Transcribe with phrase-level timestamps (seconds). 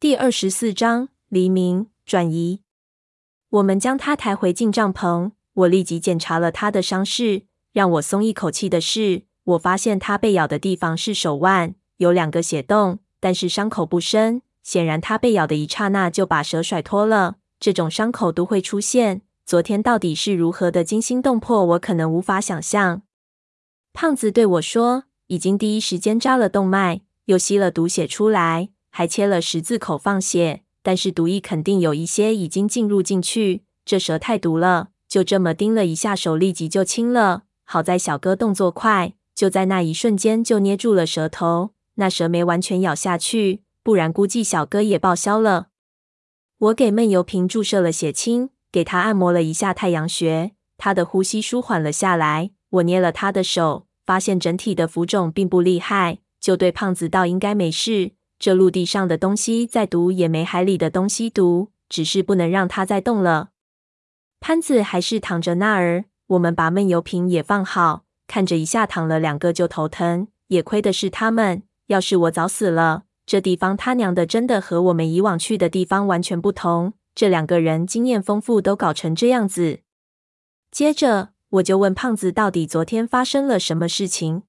[0.00, 2.62] 第二十四章黎明转移。
[3.50, 7.42] 我们将他抬回进帐篷，我立即检查了他的伤势。
[7.74, 14.40] 让我松一口气的是，我发现他被咬的地方是手腕，有两个血洞，但是伤口不深。
[14.62, 17.36] 显然，他被咬的一刹那就把蛇甩脱了。
[17.58, 19.20] 这种伤口都会出现。
[19.44, 23.02] 昨天到底是如何的惊心动魄，我可能无法想象。
[23.92, 30.62] 胖子对我说：“已经第一时间扎了动脉，又吸了毒血出来，还切了十字口放血。
[30.82, 33.62] 但是毒液肯定有一些已经进入进去。
[33.84, 37.42] 这蛇太毒了，就这么叮了一下，手立即就青了。
[37.64, 45.68] 好在小哥动作快，就在那一瞬间就捏住了蛇头，那蛇没完全咬下去，不然估计小哥也报销了。”
[46.58, 52.50] 我给闷油瓶注射了血清，给他按摩了一下太阳穴，他的呼吸舒缓了下来。
[52.70, 58.12] 我捏了他的手，发现整体的浮肿并不厉害，就对胖子道：“应该没事。
[58.40, 63.50] 这陆地上的东西再毒也没海里的东西毒，只是不能让它再动了。”
[64.40, 73.02] 潘子还是躺着那儿，我们把闷油瓶也放好，看着一下躺了两个就头疼，也亏的是他们，要是我早死了。
[73.26, 76.94] 这地方他娘的真的和我们以往去的地方完全不同。
[77.14, 79.80] 这两个人经验丰富，都搞成这样子。
[80.70, 84.44] 接着我就问胖子，到底昨天发生了什么事情？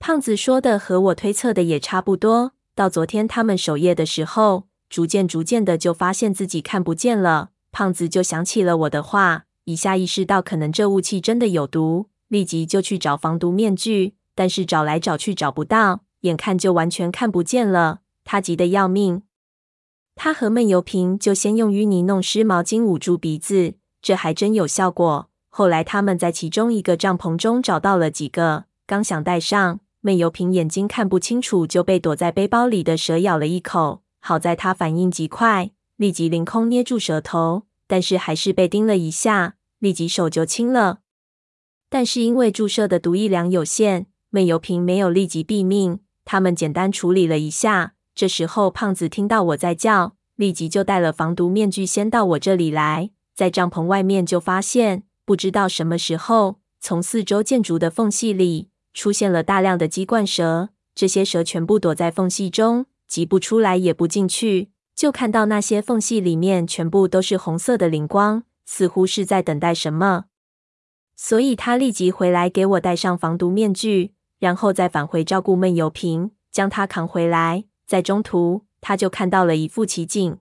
[0.00, 2.55] 胖子说的和我推测的也差不多。
[2.76, 7.48] 到昨天他们守夜的时候，逐渐逐渐的就发现自己看不见了。
[7.72, 16.02] 胖子就想起了我的话，一下意识到可能这雾气真的有毒，立即就去找防毒面具，但是找来找去找不到。
[16.20, 19.22] 眼看就完全看不见了，他急得要命。
[20.14, 25.30] 他和闷油瓶就先用淤泥弄湿毛巾捂住鼻子，这还真有效果。
[25.48, 34.04] 后来他们在其中一个帐篷中找到了几个，刚想戴上，闷油瓶眼睛看不清楚，就被躲在背包里的蛇咬了一口。
[34.20, 41.00] 好在他反应极快，立即凌空捏住蛇头，但是还是被叮了一下，立即手就青了。
[41.88, 45.98] 但是因为注射的毒液量有限，闷油瓶没有立即毙命。
[46.24, 53.10] 他们简单处理了一下，这时候胖子听到我在叫，立即就戴了防毒面具，先到我这里来。
[53.34, 60.70] 在帐篷外面就发现，不知道什么时候，从四周建筑的缝隙里出现了大量的鸡冠蛇。
[60.94, 64.70] 这些蛇全部躲在缝隙中，挤不出来也不进去。
[64.94, 70.24] 就看到那些缝隙里面全部都是红色的灵光，似乎是在等待什么。
[71.14, 74.14] 所以他立即回来给我戴上防毒面具。
[74.38, 77.64] 然后再返回照顾闷油瓶，将他扛回来。
[77.86, 80.38] 在中途，他就看到了一副奇景：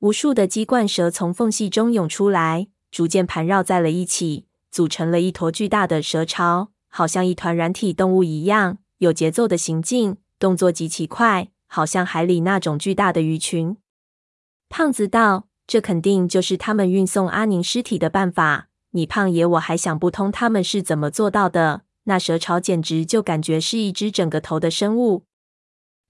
[0.00, 13.76] 无数的鸡冠蛇从缝隙中涌出来，逐渐盘绕在了一起，组成了一坨巨大的蛇巢，好像一团软体动物一样，有节奏的行进，动作极其快，好像海里那种巨大的鱼群。
[14.70, 18.68] 胖子道：“这肯定就是他们运送阿宁尸体的办法。
[18.92, 25.24] 你胖爷我还想不通他们是怎么做到的。”那蛇巢简直就感觉是一只整个头的生物。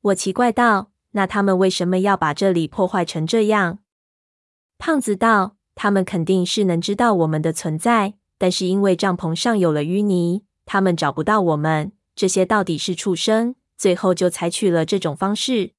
[0.03, 3.81] 我奇怪道：“那他们为什么要把这里破坏成这样？”
[4.79, 11.93] 胖子道：“他们肯定是能知道我们的存在，但是因为帐篷上有了淤泥，他们找不到我们。
[12.15, 15.73] 这些到底是畜生，最后就采取了这种方式。”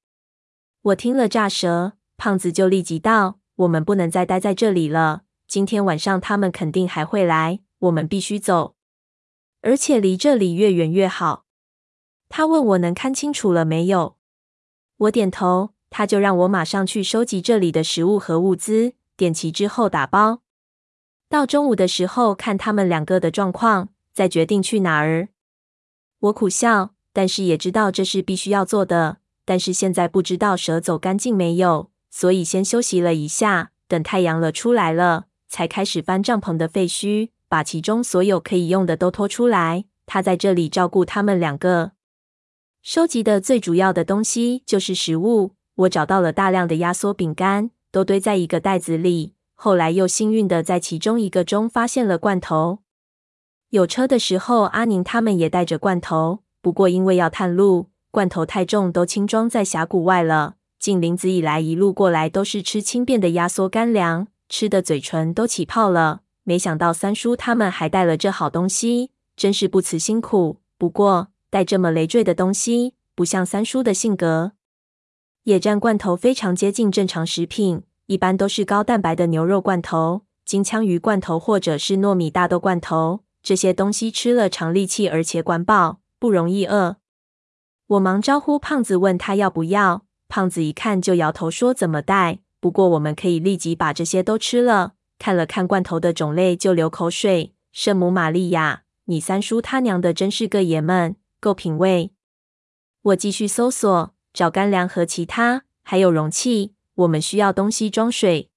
[0.82, 5.22] 我听了炸舌，胖子就立即道：“我们不能再待在这里了。
[5.46, 8.74] 今天晚上他们肯定还会来，我们必须走。”
[9.62, 11.44] 而且离这里越远越好。
[12.28, 14.16] 他问我能看清楚了没有？
[14.96, 15.74] 我点头。
[15.90, 20.42] 他就让我马上去收集这里的食物和物资，点齐之后打包。
[21.30, 23.88] 到中午的时候看他们两个的状况，
[24.18, 25.28] 再决定去哪儿。
[26.18, 29.18] 我苦笑，但是也知道这是必须要做的。
[29.44, 37.28] 但是现在不知道蛇走干净没有，所以先休息了一下，等太阳了出来了，才开始翻帐篷的废墟。
[37.48, 41.92] 把其中所有可以用的都拖出来，他在这里照顾他们两个。
[42.82, 45.52] 收集的最主要的东西就是食物。
[45.76, 49.34] 我找到了大量的压缩饼干，都堆在一个袋子里。
[49.54, 52.80] 后来又幸运的在其中一个中发现了罐头。
[53.70, 60.54] 有车的时候，阿宁他们也带着罐头，不过因为要探路，罐头太重，都轻装在峡谷外了。
[60.78, 66.22] 进林子以来，一路过来都是吃轻便的压缩干粮，吃的嘴唇都起泡了。
[66.44, 70.60] 没想到三叔他们还带了这好东西，真是不辞辛苦。
[70.78, 74.52] 不过带这么累赘的东西，不像三叔的性格。
[75.42, 83.20] 野战罐头非常接近正常食品，一般都是高蛋白的牛肉罐头、金枪鱼罐头或者是糯米大豆罐头。
[83.48, 86.96] 这些东西吃了长力气，而且管饱，不容易饿。
[87.86, 90.04] 我忙招呼胖子，问他要不要。
[90.28, 92.40] 胖子一看就摇头说：“怎么带？
[92.60, 97.54] 不过我们可以立即把这些都吃了。”看了看罐头的种类，就流口水。
[97.72, 102.12] 圣母玛利亚，你三叔他娘的真是个爷们，够品味。
[103.00, 106.74] 我继续搜索，找干粮和其他，还有容器。
[106.96, 108.50] 我们需要东西装水。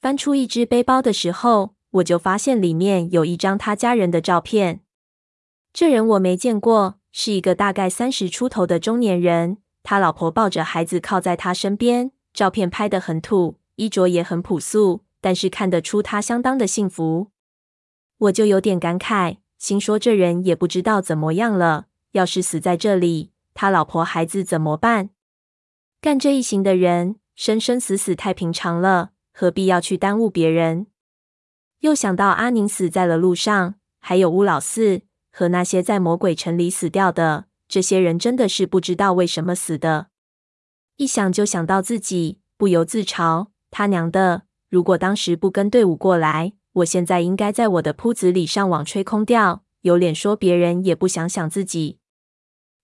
[0.00, 4.80] 翻出一只背包的时候，我就发现里面有一张他家人的照片。
[5.72, 9.58] 这人我没见过，是一个大概三十出头的中年人。
[9.82, 17.28] 他老婆抱着孩子靠在他身边，照片拍得很土，衣着也很朴素，但是看得出他相当的幸福。
[18.18, 21.86] 我就有点感慨，心说这人也不知道怎么样了。
[22.12, 25.10] 要是死在这里，他老婆孩子怎么办？
[26.00, 30.88] 干这一行的人，生生死死太平常了，何必要去耽误别人？
[31.80, 37.46] 又想到阿宁死在了路上，还有乌老四和那些在魔鬼城里死掉的。
[37.68, 40.08] 这些人真的是不知道为什么死的，
[40.96, 44.42] 一想就想到自己，不由自嘲：他娘的！
[44.68, 51.98] 如果当时不跟队伍过来，我现在应该在我的铺子里上网吹空调，有脸说别人也不想想自己。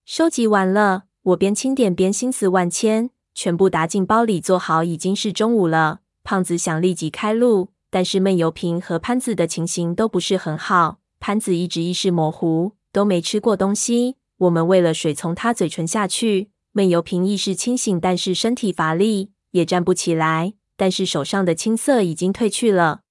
[0.05, 5.99] 收集完了，我边清点边心思万千，全部打进包里，做好已经是中午了。
[6.23, 10.99] 胖子想立即开路，但是闷油瓶和潘子的情形都不是很好。
[11.19, 14.17] 潘子一直意识模糊，都没吃过东西。
[14.37, 20.53] 我们喂了水从他嘴唇下去，闷油瓶意识清醒，但是身体乏力，也站不起来。
[20.75, 23.01] 但是手上的青色已经褪去了，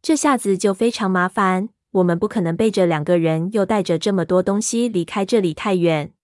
[0.00, 1.68] 这下子就非常麻烦。
[1.90, 6.14] 我们不可能背着两个人，又带着这么多东西离开这里太远。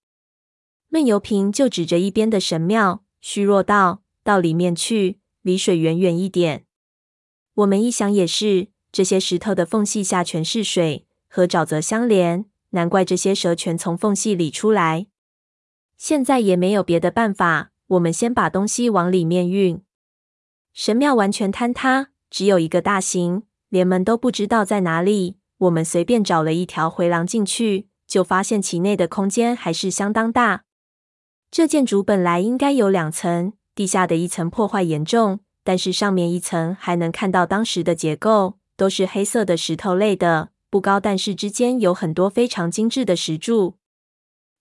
[0.89, 6.64] 闷油瓶就指着一边的神庙，虚弱道：“到里面去，离水远远一点。”
[7.55, 12.45] 我们一想也是，这些石头的缝隙下全是水，和沼泽相连。
[12.71, 15.07] 难怪这些蛇全从缝隙里出来。
[15.95, 19.81] 现在也没有别的办法，我们先把东西往里面运。
[20.73, 25.37] 神庙完全坍塌，只有一个大型，连门都不知道在哪里。
[25.59, 30.65] 我们随便找了一条回廊进去，就发现其内的空间还是相当大。
[31.49, 40.49] 这建筑本来应该有两层，地下的一层破坏严重，但是上面一层还能看到当时的结构，都是黑色的石头类的。
[40.69, 43.75] 不高，但是之间有很多非常精致的石柱。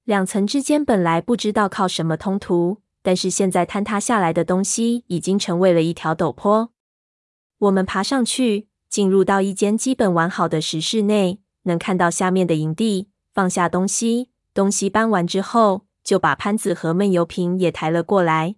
[0.04, 6.70] 两层之间本来不知道靠什么通途，但是现在坍塌下来的东西已经成为了一条陡坡。
[7.58, 13.08] 我们爬上去，进入到一间基本完好的石室内，能看到下面的营地。
[13.32, 18.56] 放下东西，东西搬完之后，就把潘子和闷油瓶也抬了过来。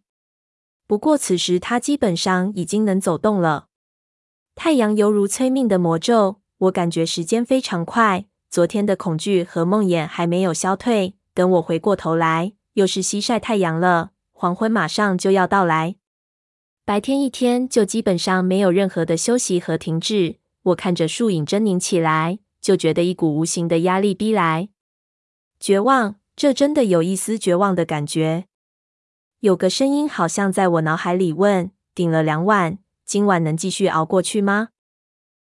[0.87, 3.67] 不过此时他基本上已经能走动了。
[4.55, 6.41] 太阳犹如催命的魔咒。
[6.59, 11.15] 我感觉时间非常快，昨天的恐惧和梦魇还没有消退。
[11.35, 15.97] 等我回过头来，又是西晒太阳了，黄昏马上就要到来。
[16.87, 20.37] 白天一天就基本上没有任何的休息和停滞。
[20.63, 24.71] 我看着树影狰狞起来，就觉得一股无形的压力逼来。
[25.61, 28.47] 绝望，这真的有一丝绝望的感觉。
[29.41, 34.69] 有个声音好像在我脑海里问：顶了两晚，今晚能继续熬过去吗？